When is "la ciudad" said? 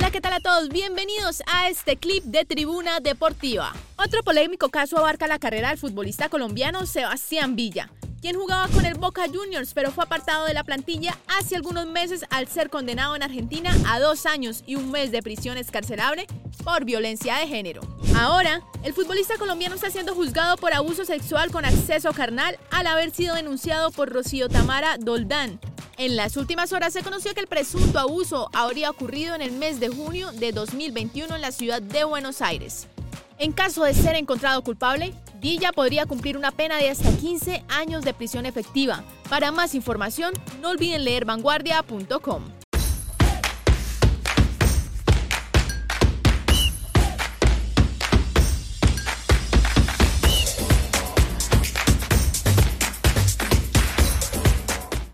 31.42-31.82